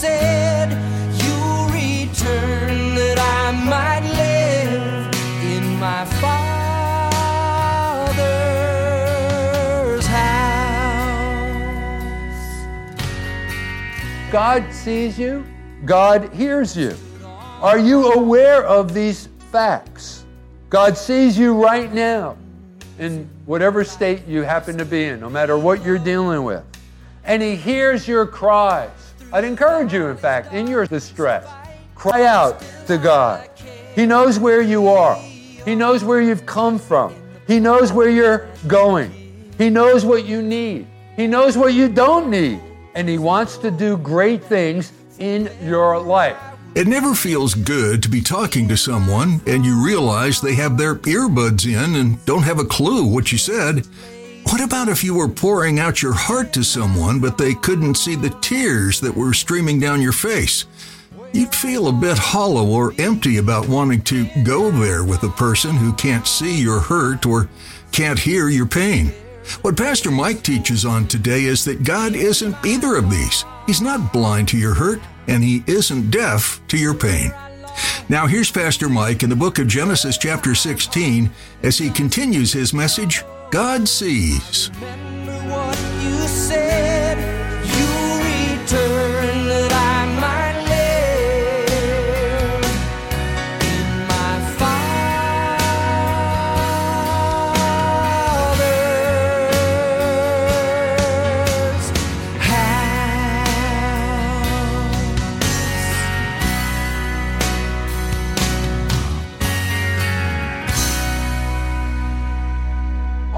[0.00, 0.40] said.
[2.12, 5.14] Return that I might live
[5.44, 6.26] in my Father's
[10.06, 11.52] house.
[14.32, 15.44] God sees you,
[15.84, 16.96] God hears you.
[17.60, 20.24] Are you aware of these facts?
[20.68, 22.36] God sees you right now
[22.98, 26.64] in whatever state you happen to be in, no matter what you're dealing with.
[27.24, 29.09] And He hears your cries.
[29.32, 31.46] I'd encourage you, in fact, in your distress,
[31.94, 33.48] cry out to God.
[33.94, 37.14] He knows where you are, He knows where you've come from,
[37.46, 39.12] He knows where you're going,
[39.56, 42.60] He knows what you need, He knows what you don't need,
[42.96, 46.36] and He wants to do great things in your life.
[46.74, 50.94] It never feels good to be talking to someone and you realize they have their
[50.96, 53.86] earbuds in and don't have a clue what you said.
[54.44, 58.16] What about if you were pouring out your heart to someone but they couldn't see
[58.16, 60.64] the tears that were streaming down your face?
[61.32, 65.76] You'd feel a bit hollow or empty about wanting to go there with a person
[65.76, 67.48] who can't see your hurt or
[67.92, 69.12] can't hear your pain.
[69.62, 73.44] What Pastor Mike teaches on today is that God isn't either of these.
[73.66, 77.32] He's not blind to your hurt, and He isn't deaf to your pain.
[78.08, 81.30] Now, here's Pastor Mike in the book of Genesis, chapter 16,
[81.62, 84.70] as he continues his message God sees.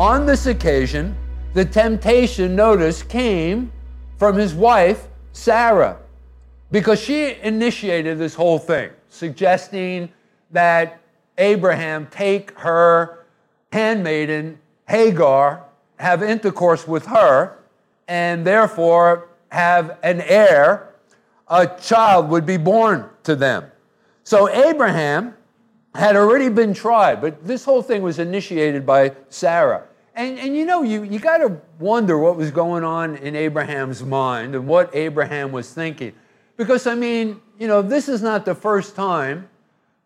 [0.03, 1.15] On this occasion,
[1.55, 3.71] the temptation, notice, came
[4.17, 5.97] from his wife, Sarah,
[6.73, 10.09] because she initiated this whole thing, suggesting
[10.51, 10.99] that
[11.39, 13.27] Abraham take her
[13.73, 14.59] handmaiden,
[14.89, 15.63] Hagar,
[16.01, 17.59] have intercourse with her,
[18.09, 20.95] and therefore have an heir,
[21.47, 23.71] a child would be born to them.
[24.25, 25.37] So Abraham
[25.95, 29.85] had already been tried, but this whole thing was initiated by Sarah.
[30.15, 34.03] And, and you know, you, you got to wonder what was going on in Abraham's
[34.03, 36.13] mind and what Abraham was thinking.
[36.57, 39.49] Because, I mean, you know, this is not the first time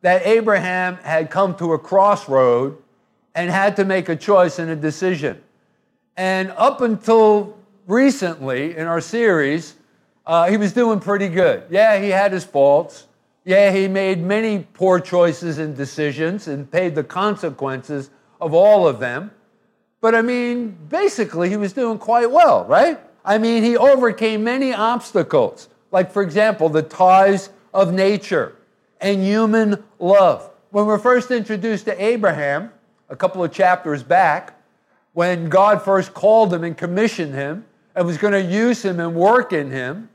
[0.03, 2.79] that Abraham had come to a crossroad
[3.35, 5.43] and had to make a choice and a decision.
[6.17, 9.75] And up until recently in our series,
[10.25, 11.65] uh, he was doing pretty good.
[11.69, 13.07] Yeah, he had his faults.
[13.45, 18.99] Yeah, he made many poor choices and decisions and paid the consequences of all of
[18.99, 19.31] them.
[20.01, 23.01] But I mean, basically, he was doing quite well, right?
[23.25, 28.57] I mean, he overcame many obstacles, like, for example, the ties of nature
[29.01, 30.51] and human love.
[30.71, 32.71] When we're first introduced to Abraham,
[33.09, 34.61] a couple of chapters back,
[35.13, 37.65] when God first called him and commissioned him
[37.95, 40.11] and was going to use him and work in him,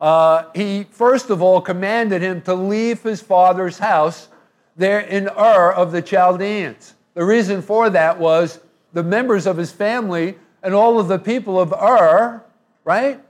[0.00, 4.28] uh, he first of all commanded him to leave his father's house
[4.76, 6.94] there in Ur of the Chaldeans.
[7.14, 8.60] The reason for that was
[8.94, 12.42] the members of his family and all of the people of Ur,
[12.84, 13.20] right,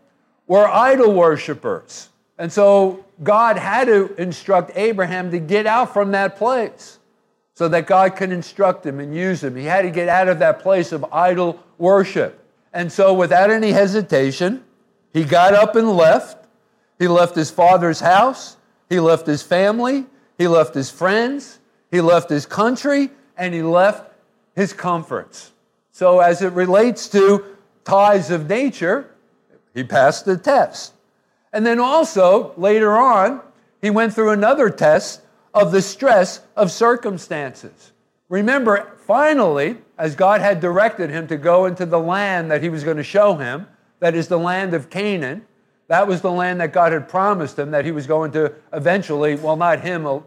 [0.47, 2.11] were idol worshippers.
[2.39, 6.99] And so God had to instruct Abraham to get out from that place
[7.55, 9.57] so that God could instruct him and use him.
[9.57, 12.41] He had to get out of that place of idol worship.
[12.73, 14.65] And so, without any hesitation,
[15.13, 16.45] he got up and left.
[16.99, 18.57] He left his father's house,
[18.89, 20.07] he left his family,
[20.39, 21.59] he left his friends,
[21.91, 24.13] he left his country, and he left
[24.55, 25.53] his comforts.
[25.95, 27.45] So, as it relates to
[27.85, 29.15] ties of nature,
[29.75, 30.93] he passed the test.
[31.53, 33.41] And then also, later on,
[33.81, 35.21] he went through another test
[35.55, 37.93] of the stress of circumstances.
[38.29, 42.83] Remember, finally, as God had directed him to go into the land that he was
[42.83, 43.69] going to show him,
[44.01, 45.47] that is the land of Canaan,
[45.87, 49.37] that was the land that God had promised him that he was going to eventually,
[49.37, 50.21] well, not him, uh,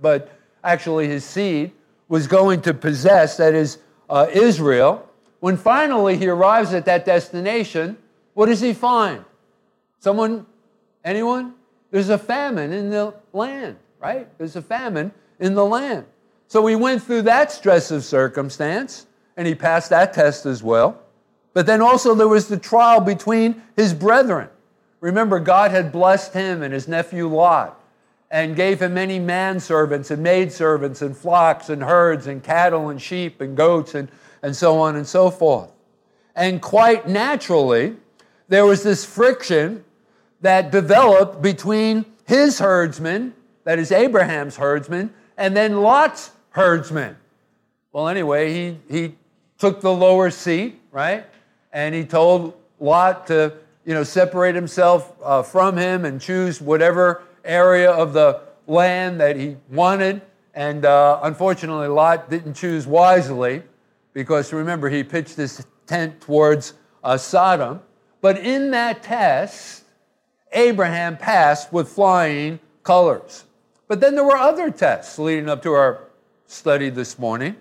[0.00, 1.72] but actually his seed,
[2.08, 5.08] was going to possess, that is uh, Israel.
[5.40, 7.98] When finally he arrives at that destination,
[8.34, 9.24] what does he find?
[10.00, 10.46] Someone,
[11.04, 11.54] anyone?
[11.90, 14.26] There's a famine in the land, right?
[14.38, 16.06] There's a famine in the land.
[16.48, 19.06] So he went through that stress of circumstance
[19.36, 21.00] and he passed that test as well.
[21.52, 24.48] But then also there was the trial between his brethren.
[25.00, 27.80] Remember, God had blessed him and his nephew Lot
[28.34, 33.40] and gave him many manservants and maidservants and flocks and herds and cattle and sheep
[33.40, 34.08] and goats and,
[34.42, 35.70] and so on and so forth.
[36.34, 37.94] And quite naturally,
[38.48, 39.84] there was this friction
[40.40, 47.16] that developed between his herdsmen, that is Abraham's herdsmen, and then Lot's herdsmen.
[47.92, 49.14] Well, anyway, he, he
[49.58, 51.24] took the lower seat, right?
[51.72, 53.52] And he told Lot to,
[53.86, 59.36] you know, separate himself uh, from him and choose whatever area of the land that
[59.36, 60.22] he wanted.
[60.54, 63.62] And uh, unfortunately, Lot didn't choose wisely
[64.12, 67.80] because remember, he pitched his tent towards uh, Sodom.
[68.20, 69.84] But in that test,
[70.52, 73.44] Abraham passed with flying colors.
[73.88, 76.08] But then there were other tests leading up to our
[76.46, 77.56] study this morning,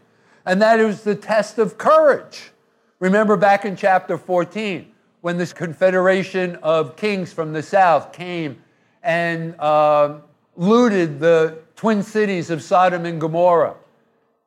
[0.45, 2.51] and that is the test of courage.
[2.99, 4.89] Remember back in chapter 14
[5.21, 8.62] when this confederation of kings from the south came
[9.03, 10.15] and uh,
[10.55, 13.75] looted the twin cities of Sodom and Gomorrah.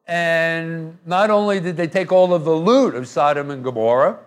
[0.07, 4.19] And not only did they take all of the loot of Sodom and Gomorrah,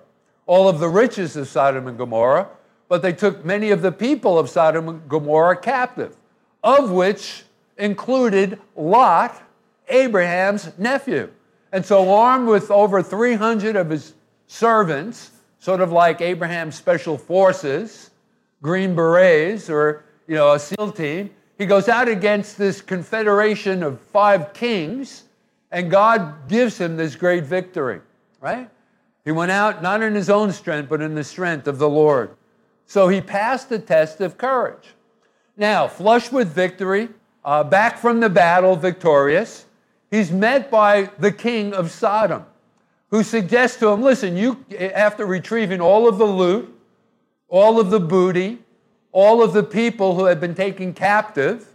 [0.46, 2.48] all of the riches of Sodom and Gomorrah,
[2.88, 6.16] but they took many of the people of Sodom and Gomorrah captive,
[6.64, 7.44] of which
[7.78, 9.42] included Lot,
[9.88, 11.32] Abraham's nephew.
[11.72, 14.14] And so, armed with over 300 of his
[14.48, 18.10] servants, sort of like Abraham's special forces,
[18.62, 24.00] Green Berets, or you know, a SEAL team, he goes out against this confederation of
[24.00, 25.24] five kings,
[25.72, 28.00] and God gives him this great victory,
[28.40, 28.70] right?
[29.26, 32.30] He went out not in his own strength, but in the strength of the Lord.
[32.86, 34.94] So he passed the test of courage.
[35.58, 37.10] Now, flushed with victory,
[37.44, 39.66] uh, back from the battle, victorious,
[40.12, 42.46] he's met by the king of Sodom,
[43.10, 46.72] who suggests to him, listen, you, after retrieving all of the loot,
[47.48, 48.60] all of the booty,
[49.12, 51.68] all of the people who had been taken captive,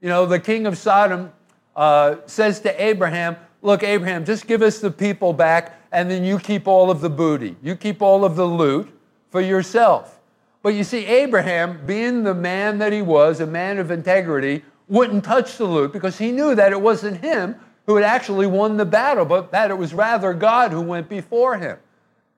[0.00, 1.32] you know, the king of Sodom
[1.76, 6.40] uh, says to Abraham, Look, Abraham, just give us the people back, and then you
[6.40, 7.54] keep all of the booty.
[7.62, 8.92] You keep all of the loot
[9.30, 10.18] for yourself.
[10.62, 15.24] But you see, Abraham, being the man that he was, a man of integrity, wouldn't
[15.24, 17.56] touch the loot because he knew that it wasn't him
[17.86, 21.58] who had actually won the battle, but that it was rather God who went before
[21.58, 21.78] him.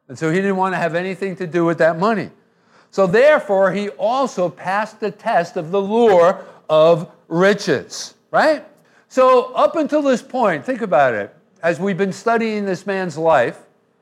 [0.08, 2.30] And so he didn't want to have anything to do with that money.
[2.94, 8.64] So therefore, he also passed the test of the lure of riches, right?
[9.08, 11.34] So up until this point, think about it.
[11.60, 13.58] As we've been studying this man's life,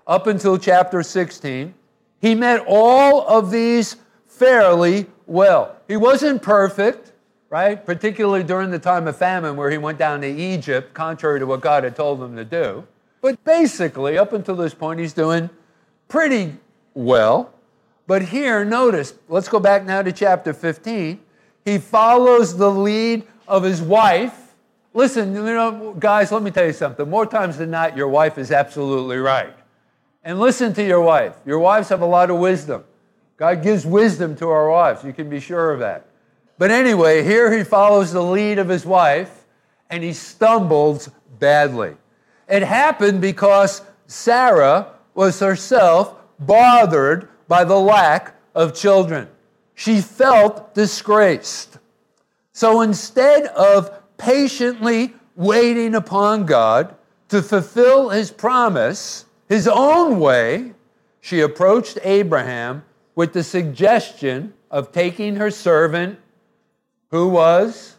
[0.06, 1.72] up until chapter 16,
[2.20, 3.96] he met all of these
[4.26, 5.74] fairly well.
[5.88, 7.12] He wasn't perfect,
[7.48, 7.82] right?
[7.86, 11.62] Particularly during the time of famine where he went down to Egypt, contrary to what
[11.62, 12.86] God had told him to do.
[13.22, 15.48] But basically, up until this point, he's doing
[16.08, 16.58] pretty
[16.92, 17.54] well.
[18.12, 21.18] But here, notice, let's go back now to chapter 15.
[21.64, 24.54] He follows the lead of his wife.
[24.92, 27.08] Listen, you know, guys, let me tell you something.
[27.08, 29.54] More times than not, your wife is absolutely right.
[30.22, 31.36] And listen to your wife.
[31.46, 32.84] Your wives have a lot of wisdom.
[33.38, 35.02] God gives wisdom to our wives.
[35.02, 36.04] You can be sure of that.
[36.58, 39.46] But anyway, here he follows the lead of his wife
[39.88, 41.96] and he stumbles badly.
[42.46, 49.28] It happened because Sarah was herself bothered by the lack of children.
[49.74, 51.76] She felt disgraced.
[52.54, 56.94] So instead of patiently waiting upon God
[57.28, 60.72] to fulfill his promise his own way,
[61.20, 66.18] she approached Abraham with the suggestion of taking her servant,
[67.10, 67.96] who was,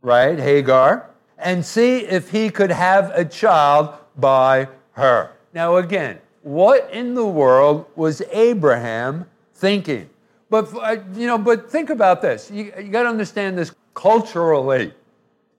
[0.00, 5.32] right, Hagar, and see if he could have a child by her.
[5.52, 10.08] Now, again, what in the world was Abraham thinking?
[10.50, 12.50] But, uh, you know, but think about this.
[12.50, 14.92] You, you got to understand this culturally.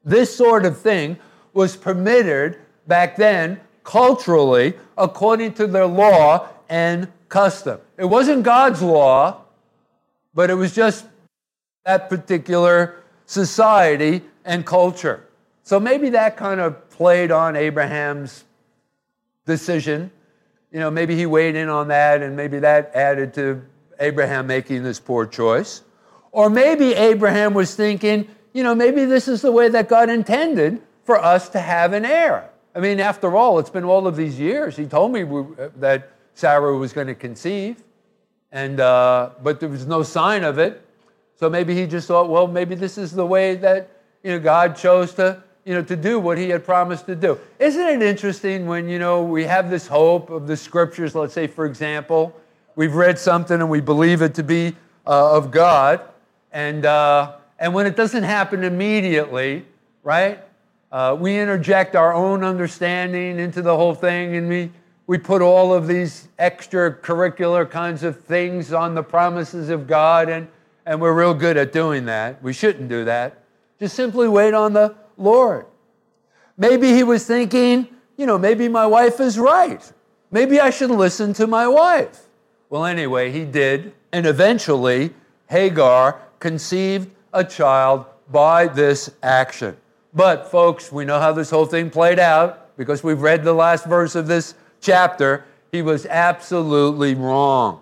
[0.06, 1.18] This sort of thing
[1.54, 7.80] was permitted back then culturally according to their law and custom.
[7.98, 9.42] It wasn't God's law,
[10.34, 11.06] but it was just
[11.86, 15.28] that particular society and culture.
[15.64, 18.44] So maybe that kind of played on Abraham's
[19.46, 20.12] decision.
[20.74, 23.64] You know, maybe he weighed in on that, and maybe that added to
[24.00, 25.84] Abraham making this poor choice.
[26.32, 30.82] Or maybe Abraham was thinking, you know, maybe this is the way that God intended
[31.04, 32.50] for us to have an heir.
[32.76, 34.76] I mean, after all, it's been all of these years.
[34.76, 35.24] He told me
[35.78, 37.84] that Sarah was going to conceive.
[38.52, 40.84] And, uh, but there was no sign of it.
[41.36, 43.90] So maybe he just thought, well, maybe this is the way that
[44.24, 47.40] you know, God chose to, you know, to do what he had promised to do.
[47.60, 51.48] Isn't it interesting when, you know, we have this hope of the scriptures, let's say,
[51.48, 52.36] for example,
[52.76, 54.76] we've read something and we believe it to be
[55.08, 56.02] uh, of God,
[56.52, 59.66] and, uh, and when it doesn't happen immediately,
[60.04, 60.40] right,
[60.92, 64.72] uh, we interject our own understanding into the whole thing and we,
[65.08, 70.48] we put all of these extracurricular kinds of things on the promises of God, and,
[70.86, 72.42] and we're real good at doing that.
[72.44, 73.44] We shouldn't do that.
[73.80, 75.66] Just simply wait on the Lord.
[76.58, 79.92] Maybe he was thinking, you know, maybe my wife is right.
[80.32, 82.22] Maybe I should listen to my wife.
[82.70, 83.94] Well, anyway, he did.
[84.12, 85.14] And eventually,
[85.48, 89.78] Hagar conceived a child by this action.
[90.14, 93.86] But, folks, we know how this whole thing played out because we've read the last
[93.86, 95.46] verse of this chapter.
[95.72, 97.82] He was absolutely wrong.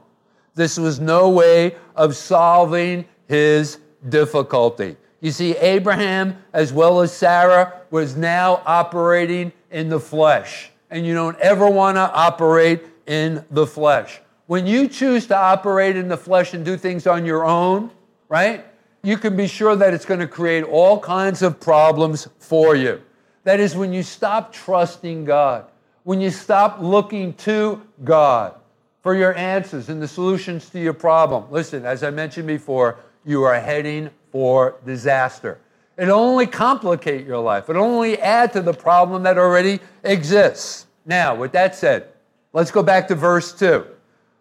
[0.56, 4.98] This was no way of solving his difficulty.
[5.22, 10.72] You see, Abraham, as well as Sarah, was now operating in the flesh.
[10.90, 14.20] And you don't ever want to operate in the flesh.
[14.48, 17.92] When you choose to operate in the flesh and do things on your own,
[18.28, 18.66] right,
[19.04, 23.02] you can be sure that it's going to create all kinds of problems for you.
[23.44, 25.66] That is, when you stop trusting God,
[26.04, 28.56] when you stop looking to God
[29.02, 31.46] for your answers and the solutions to your problem.
[31.52, 35.60] Listen, as I mentioned before, you are heading for disaster.
[35.98, 37.70] It'll only complicate your life.
[37.70, 40.88] It'll only add to the problem that already exists.
[41.06, 42.08] Now, with that said,
[42.54, 43.86] let's go back to verse 2.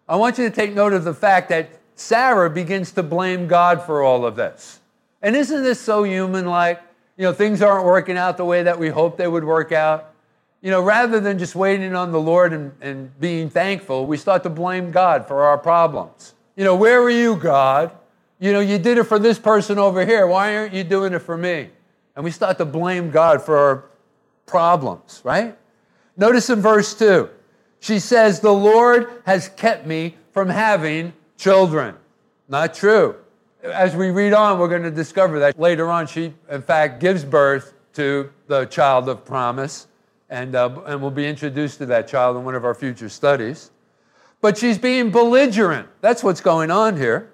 [0.07, 3.81] I want you to take note of the fact that Sarah begins to blame God
[3.83, 4.79] for all of this.
[5.21, 6.81] And isn't this so human like?
[7.17, 10.13] You know, things aren't working out the way that we hoped they would work out.
[10.61, 14.43] You know, rather than just waiting on the Lord and, and being thankful, we start
[14.43, 16.33] to blame God for our problems.
[16.55, 17.91] You know, where were you, God?
[18.41, 20.25] You know, you did it for this person over here.
[20.25, 21.69] Why aren't you doing it for me?
[22.15, 23.85] And we start to blame God for our
[24.47, 25.55] problems, right?
[26.17, 27.29] Notice in verse 2,
[27.79, 31.95] she says, The Lord has kept me from having children.
[32.49, 33.15] Not true.
[33.61, 37.23] As we read on, we're going to discover that later on, she, in fact, gives
[37.23, 39.85] birth to the child of promise,
[40.31, 43.69] and, uh, and we'll be introduced to that child in one of our future studies.
[44.41, 45.87] But she's being belligerent.
[46.01, 47.30] That's what's going on here.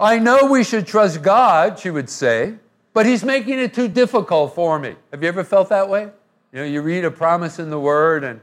[0.00, 2.54] I know we should trust God, she would say,
[2.94, 4.96] but He's making it too difficult for me.
[5.10, 6.08] Have you ever felt that way?
[6.52, 8.40] You know, you read a promise in the Word and,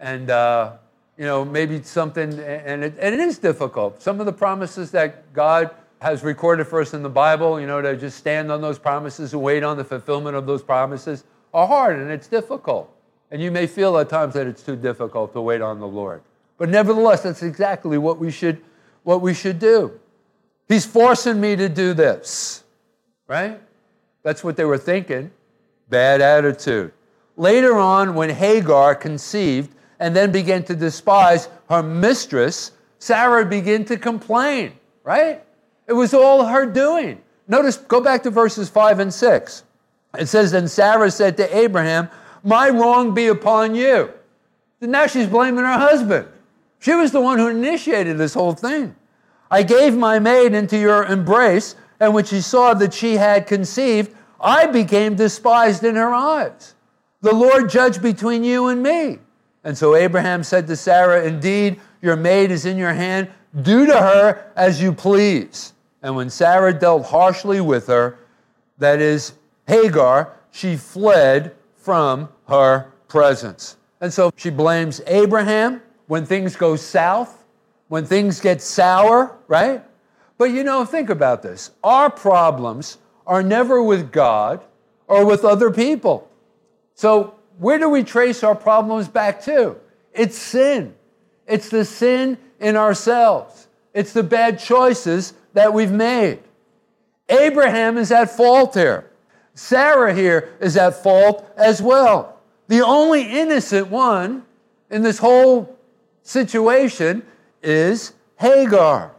[0.00, 0.72] and uh,
[1.16, 4.02] you know, maybe something, and it, and it is difficult.
[4.02, 5.70] Some of the promises that God
[6.02, 9.32] has recorded for us in the Bible, you know, to just stand on those promises
[9.32, 11.22] and wait on the fulfillment of those promises
[11.54, 12.92] are hard and it's difficult.
[13.30, 16.22] And you may feel at times that it's too difficult to wait on the Lord.
[16.58, 18.60] But nevertheless, that's exactly what we should,
[19.04, 19.98] what we should do.
[20.68, 22.64] He's forcing me to do this,
[23.28, 23.60] right?
[24.22, 25.30] That's what they were thinking.
[25.88, 26.92] Bad attitude.
[27.36, 33.96] Later on, when Hagar conceived and then began to despise her mistress, Sarah began to
[33.96, 34.72] complain,
[35.04, 35.44] right?
[35.86, 37.22] It was all her doing.
[37.46, 39.62] Notice, go back to verses 5 and 6.
[40.18, 42.08] It says, Then Sarah said to Abraham,
[42.42, 44.10] My wrong be upon you.
[44.80, 46.26] And now she's blaming her husband.
[46.80, 48.96] She was the one who initiated this whole thing.
[49.50, 54.14] I gave my maid into your embrace, and when she saw that she had conceived,
[54.40, 56.74] I became despised in her eyes.
[57.22, 59.18] The Lord judge between you and me.
[59.64, 63.30] And so Abraham said to Sarah, Indeed, your maid is in your hand.
[63.62, 65.72] Do to her as you please.
[66.02, 68.18] And when Sarah dealt harshly with her,
[68.78, 69.32] that is
[69.66, 73.76] Hagar, she fled from her presence.
[74.00, 77.35] And so she blames Abraham when things go south
[77.88, 79.82] when things get sour, right?
[80.38, 81.70] But you know, think about this.
[81.82, 84.64] Our problems are never with God
[85.08, 86.28] or with other people.
[86.94, 89.76] So, where do we trace our problems back to?
[90.12, 90.94] It's sin.
[91.46, 93.68] It's the sin in ourselves.
[93.94, 96.40] It's the bad choices that we've made.
[97.28, 99.10] Abraham is at fault here.
[99.54, 102.38] Sarah here is at fault as well.
[102.68, 104.44] The only innocent one
[104.90, 105.78] in this whole
[106.22, 107.22] situation
[107.66, 109.14] is Hagar.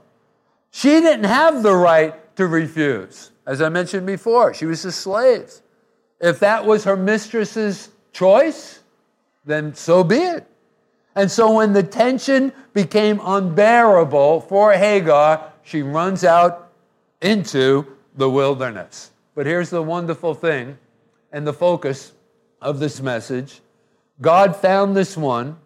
[0.72, 3.32] She didn't have the right to refuse.
[3.46, 5.52] As I mentioned before, she was a slave.
[6.20, 8.80] If that was her mistress's choice,
[9.46, 10.48] then so be it.
[11.16, 16.72] And so when the tension became unbearable for Hagar, she runs out
[17.22, 19.12] into the wilderness.
[19.36, 20.78] But here's the wonderful thing
[21.32, 22.14] and the focus
[22.62, 23.62] of this message
[24.22, 25.58] God found this one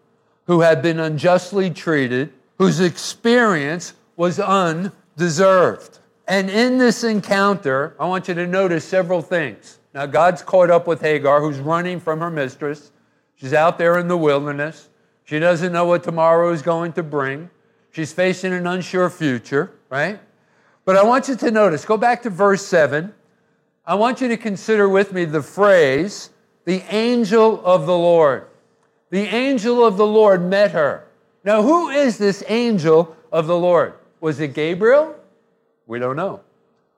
[0.48, 5.98] who had been unjustly treated whose experience was undeserved.
[6.28, 9.80] And in this encounter, I want you to notice several things.
[9.96, 12.92] Now, God's caught up with Hagar, who's running from her mistress.
[13.34, 14.90] She's out there in the wilderness.
[15.24, 17.50] She doesn't know what tomorrow is going to bring.
[17.90, 20.20] She's facing an unsure future, right?
[20.86, 23.12] But I want you to notice, go back to verse 7.
[23.88, 26.30] I want you to consider with me the phrase,
[26.66, 28.46] the angel of the Lord.
[29.10, 31.08] The angel of the Lord met her.
[31.44, 33.94] Now, who is this angel of the Lord?
[34.20, 35.16] Was it Gabriel?
[35.88, 36.42] We don't know.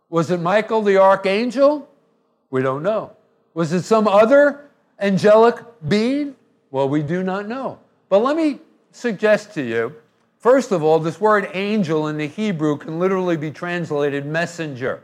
[0.09, 1.89] Was it Michael the archangel?
[2.49, 3.15] We don't know.
[3.53, 4.69] Was it some other
[4.99, 6.35] angelic being?
[6.71, 7.79] Well, we do not know.
[8.09, 8.59] But let me
[8.91, 9.95] suggest to you
[10.43, 15.01] first of all, this word angel in the Hebrew can literally be translated messenger.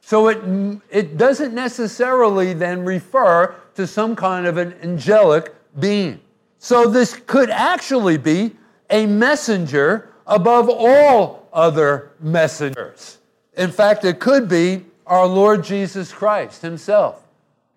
[0.00, 6.20] So it, it doesn't necessarily then refer to some kind of an angelic being.
[6.58, 8.56] So this could actually be
[8.90, 13.18] a messenger above all other messengers.
[13.56, 17.26] In fact, it could be our Lord Jesus Christ himself.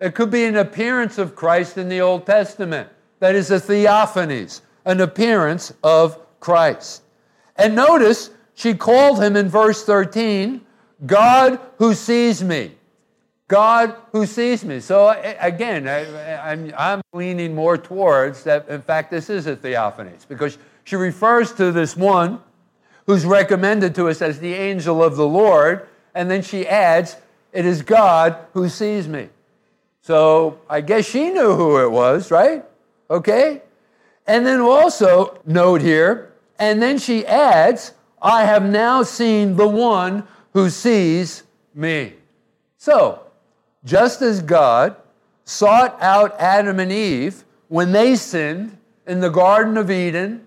[0.00, 2.88] It could be an appearance of Christ in the Old Testament.
[3.20, 7.02] That is a theophanies, an appearance of Christ.
[7.56, 10.60] And notice she called him in verse 13,
[11.06, 12.72] God who sees me.
[13.48, 14.80] God who sees me.
[14.80, 15.08] So
[15.40, 18.68] again, I, am leaning more towards that.
[18.68, 22.40] In fact, this is a theophanies because she refers to this one
[23.06, 27.16] who's recommended to us as the angel of the Lord, and then she adds,
[27.52, 29.28] It is God who sees me.
[30.02, 32.64] So I guess she knew who it was, right?
[33.10, 33.62] Okay?
[34.26, 40.26] And then also, note here, and then she adds, I have now seen the one
[40.52, 41.42] who sees
[41.74, 42.14] me.
[42.78, 43.20] So,
[43.84, 44.96] just as God
[45.44, 50.46] sought out Adam and Eve when they sinned in the Garden of Eden,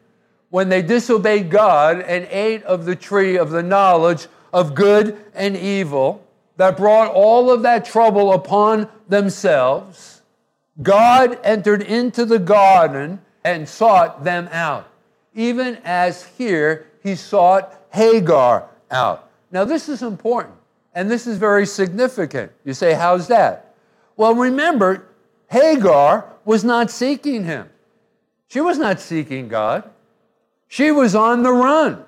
[0.50, 5.58] when they disobeyed God and ate of the tree of the knowledge of good and
[5.58, 6.24] evil,
[6.56, 10.22] that brought all of that trouble upon themselves,
[10.82, 14.90] God entered into the garden and sought them out,
[15.36, 19.30] even as here he sought Hagar out.
[19.52, 20.56] Now, this is important.
[20.94, 22.52] And this is very significant.
[22.66, 23.76] You say, how's that?
[24.16, 25.08] Well, remember,
[25.48, 27.70] Hagar was not seeking him.
[28.48, 29.88] She was not seeking God.
[30.68, 32.04] She was on the run.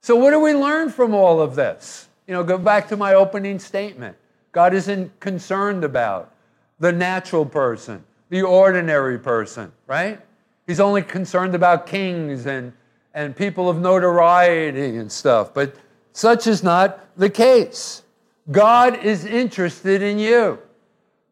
[0.00, 2.08] So, what do we learn from all of this?
[2.26, 4.16] You know, go back to my opening statement.
[4.52, 6.34] God isn't concerned about
[6.78, 10.20] the natural person, the ordinary person, right?
[10.66, 12.72] He's only concerned about kings and,
[13.14, 15.54] and people of notoriety and stuff.
[15.54, 15.76] But
[16.12, 18.02] such is not the case.
[18.50, 20.58] God is interested in you.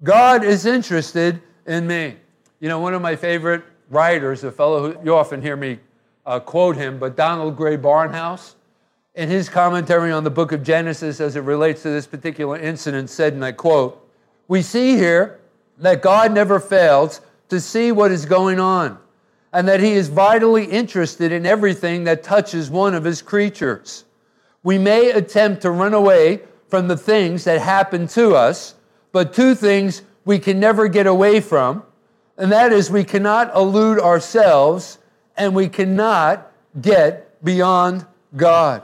[0.02, 2.16] God is interested in me.
[2.60, 5.78] You know, one of my favorite writers, a fellow who you often hear me
[6.26, 8.54] uh, quote him, but Donald Grey Barnhouse,
[9.14, 13.10] in his commentary on the book of Genesis as it relates to this particular incident,
[13.10, 14.08] said, and I quote,
[14.48, 15.40] We see here
[15.78, 18.98] that God never fails to see what is going on,
[19.52, 24.04] and that he is vitally interested in everything that touches one of his creatures.
[24.62, 28.76] We may attempt to run away from the things that happen to us,
[29.10, 31.82] but two things we can never get away from,
[32.36, 34.98] and that is we cannot elude ourselves
[35.40, 38.04] and we cannot get beyond
[38.36, 38.82] God.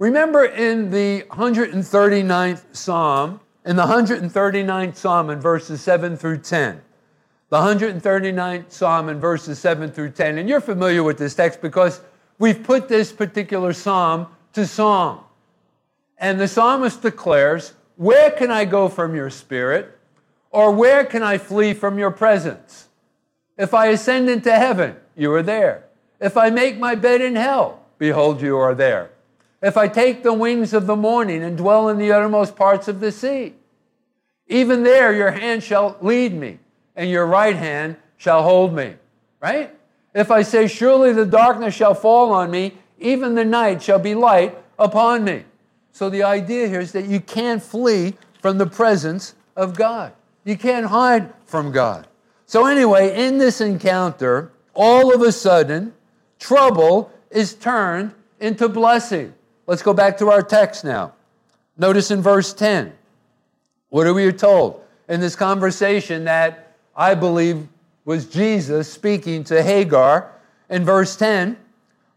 [0.00, 6.82] Remember in the 139th Psalm, in the 139th Psalm in verses 7 through 10,
[7.50, 12.00] the 139th Psalm in verses 7 through 10, and you're familiar with this text because
[12.40, 15.22] we've put this particular Psalm to song.
[16.18, 19.96] And the psalmist declares, Where can I go from your spirit?
[20.50, 22.88] Or where can I flee from your presence?
[23.56, 25.84] If I ascend into heaven, you are there.
[26.22, 29.10] If I make my bed in hell, behold, you are there.
[29.60, 33.00] If I take the wings of the morning and dwell in the uttermost parts of
[33.00, 33.54] the sea,
[34.46, 36.60] even there your hand shall lead me,
[36.94, 38.94] and your right hand shall hold me.
[39.40, 39.74] Right?
[40.14, 44.14] If I say, Surely the darkness shall fall on me, even the night shall be
[44.14, 45.44] light upon me.
[45.90, 50.12] So the idea here is that you can't flee from the presence of God.
[50.44, 52.06] You can't hide from God.
[52.46, 55.94] So, anyway, in this encounter, all of a sudden,
[56.42, 59.32] trouble is turned into blessing.
[59.66, 61.14] Let's go back to our text now.
[61.78, 62.92] Notice in verse 10,
[63.90, 64.82] what are we told?
[65.08, 67.68] In this conversation that I believe
[68.04, 70.32] was Jesus speaking to Hagar,
[70.68, 71.56] in verse 10,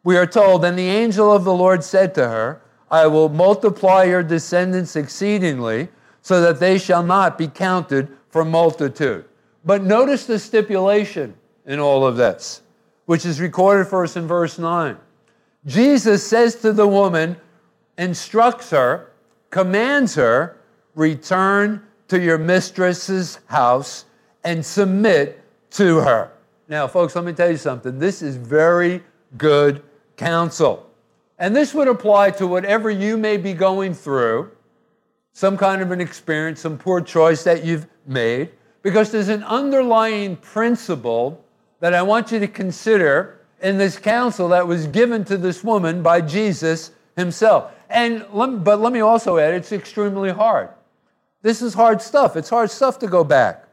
[0.04, 4.04] we are told, And the angel of the Lord said to her, I will multiply
[4.04, 5.90] your descendants exceedingly,
[6.22, 9.26] so that they shall not be counted for multitude.
[9.64, 11.36] But notice the stipulation
[11.66, 12.62] in all of this,
[13.06, 14.98] which is recorded for us in verse 9.
[15.66, 17.38] Jesus says to the woman,
[17.98, 19.12] instructs her,
[19.50, 20.58] commands her,
[20.96, 24.06] return to your mistress's house
[24.44, 25.42] and submit
[25.72, 26.32] to her.
[26.68, 28.00] Now, folks, let me tell you something.
[28.00, 29.04] This is very
[29.38, 29.84] good
[30.18, 30.90] counsel.
[31.38, 34.52] And this would apply to whatever you may be going through,
[35.34, 40.38] some kind of an experience, some poor choice that you've made, because there's an underlying
[40.38, 41.44] principle
[41.80, 46.02] that I want you to consider in this counsel that was given to this woman
[46.04, 47.72] by Jesus himself.
[47.90, 50.70] And let, but let me also add, it's extremely hard.
[51.42, 52.36] This is hard stuff.
[52.36, 53.68] It's hard stuff to go back.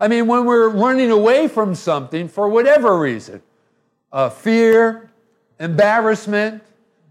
[0.00, 3.42] I mean, when we're running away from something for whatever reason,
[4.12, 5.10] uh, fear,
[5.58, 6.62] embarrassment,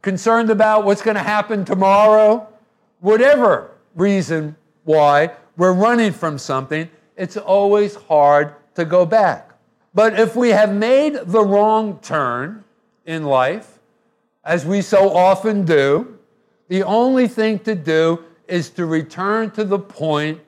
[0.02, 2.48] concerned about what's going to happen tomorrow,
[3.00, 9.49] whatever reason why we're running from something, it's always hard to go back.
[9.94, 12.64] But if we have made the wrong turn
[13.06, 13.80] in life,
[14.44, 16.18] as we so often do,
[16.68, 20.40] the only thing to do is to return to the point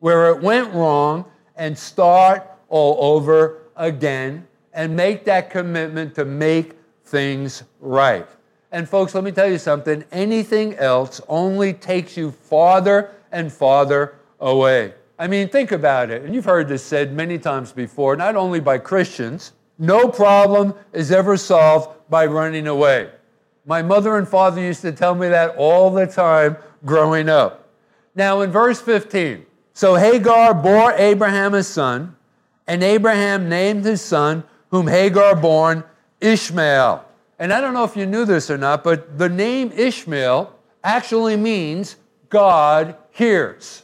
[0.00, 1.24] where it went wrong
[1.56, 6.72] and start all over again and make that commitment to make
[7.04, 8.28] things right.
[8.72, 14.16] And folks, let me tell you something anything else only takes you farther and farther
[14.38, 14.94] away.
[15.20, 16.22] I mean, think about it.
[16.22, 19.52] And you've heard this said many times before, not only by Christians.
[19.78, 23.10] No problem is ever solved by running away.
[23.66, 26.56] My mother and father used to tell me that all the time
[26.86, 27.68] growing up.
[28.14, 32.16] Now, in verse 15, so Hagar bore Abraham a son,
[32.66, 35.84] and Abraham named his son, whom Hagar born,
[36.22, 37.04] Ishmael.
[37.38, 40.50] And I don't know if you knew this or not, but the name Ishmael
[40.82, 41.96] actually means
[42.30, 43.82] God hears.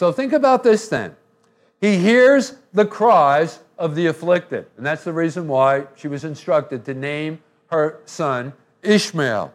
[0.00, 1.14] So think about this then.
[1.78, 4.64] He hears the cries of the afflicted.
[4.78, 9.52] And that's the reason why she was instructed to name her son Ishmael.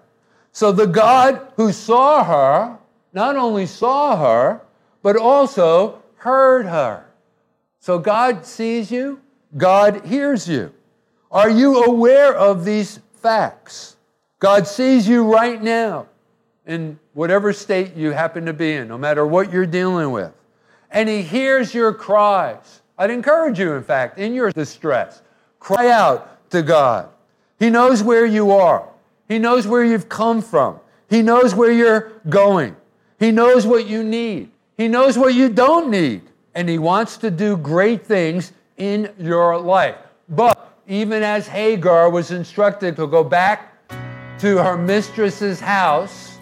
[0.51, 2.77] So the God who saw her
[3.12, 4.62] not only saw her,
[5.01, 7.08] but also heard her.
[7.79, 9.21] So God sees you,
[9.58, 10.71] God hears you.
[11.31, 13.95] Are you aware of these facts?
[14.38, 16.05] God sees you right now
[16.67, 20.32] in whatever state you happen to be in, no matter what you're dealing with.
[20.91, 22.82] And He hears your cries.
[22.97, 25.21] I'd encourage you, in fact, in your distress,
[25.60, 27.10] cry out to God.
[27.58, 28.88] He knows where you are,
[29.28, 32.75] He knows where you've come from, He knows where you're going,
[33.19, 36.21] He knows what you need, He knows what you don't need,
[36.54, 39.95] and He wants to do great things in your life.
[40.28, 43.71] But even as Hagar was instructed to go back
[44.39, 46.34] to her mistress's house,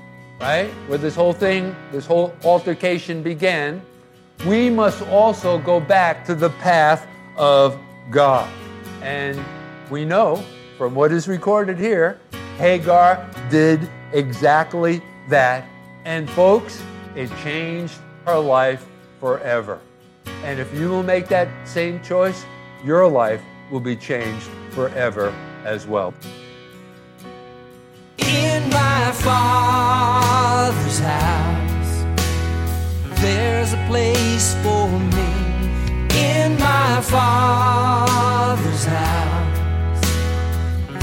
[0.43, 3.81] right, where this whole thing, this whole altercation began,
[4.45, 7.79] we must also go back to the path of
[8.11, 8.51] God.
[9.01, 9.41] And
[9.89, 10.43] we know
[10.77, 12.19] from what is recorded here,
[12.57, 15.65] Hagar did exactly that.
[16.03, 16.83] And folks,
[17.15, 18.85] it changed her life
[19.21, 19.79] forever.
[20.43, 22.43] And if you will make that same choice,
[22.83, 26.13] your life will be changed forever as well.
[28.73, 31.93] My father's house,
[33.21, 35.31] there's a place for me.
[36.15, 40.05] In my father's house,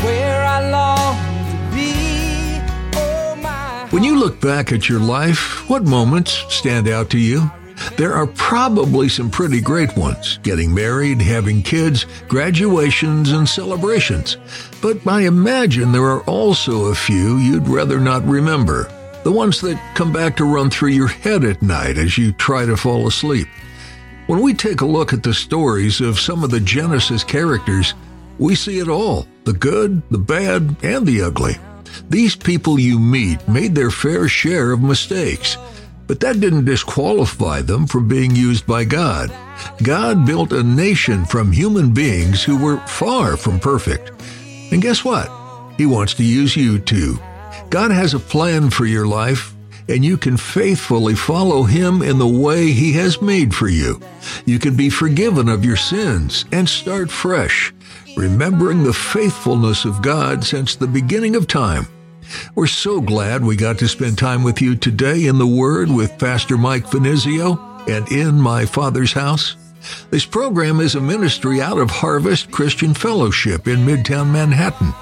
[0.03, 1.17] where I long
[1.51, 1.93] to be.
[2.99, 7.51] Oh, When you look back at your life, what moments stand out to you?
[7.97, 14.37] There are probably some pretty great ones getting married, having kids, graduations, and celebrations.
[14.81, 18.91] But I imagine there are also a few you'd rather not remember.
[19.25, 22.65] The ones that come back to run through your head at night as you try
[22.65, 23.49] to fall asleep.
[24.27, 27.95] When we take a look at the stories of some of the Genesis characters,
[28.39, 31.57] we see it all the good, the bad, and the ugly.
[32.09, 35.57] These people you meet made their fair share of mistakes.
[36.11, 39.33] But that didn't disqualify them from being used by God.
[39.81, 44.11] God built a nation from human beings who were far from perfect.
[44.73, 45.31] And guess what?
[45.79, 47.17] He wants to use you too.
[47.71, 49.55] God has a plan for your life,
[49.89, 54.01] and you can faithfully follow Him in the way He has made for you.
[54.47, 57.73] You can be forgiven of your sins and start fresh,
[58.17, 61.87] remembering the faithfulness of God since the beginning of time.
[62.55, 66.19] We're so glad we got to spend time with you today in the Word with
[66.19, 69.57] Pastor Mike Finizio and in my Father's house.
[70.11, 74.93] This program is a ministry out of Harvest Christian Fellowship in Midtown Manhattan.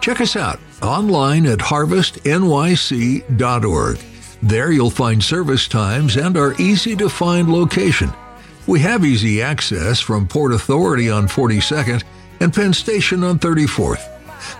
[0.00, 3.98] Check us out online at harvestnyc.org.
[4.42, 8.12] There you'll find service times and our easy to find location.
[8.66, 12.02] We have easy access from Port Authority on 42nd
[12.40, 14.10] and Penn Station on 34th.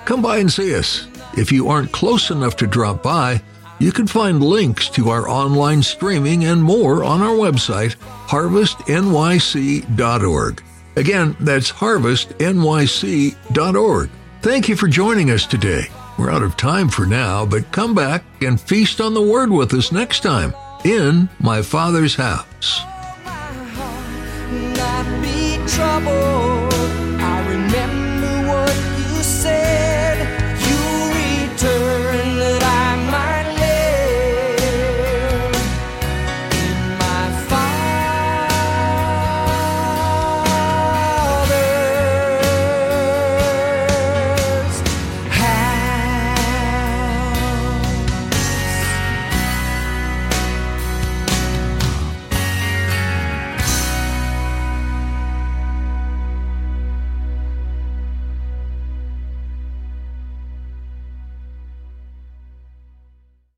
[0.06, 1.06] Come by and see us.
[1.36, 3.42] If you aren't close enough to drop by,
[3.78, 10.62] you can find links to our online streaming and more on our website, harvestnyc.org.
[10.96, 14.10] Again, that's harvestnyc.org.
[14.42, 15.86] Thank you for joining us today.
[16.18, 19.74] We're out of time for now, but come back and feast on the Word with
[19.74, 22.80] us next time in my Father's house.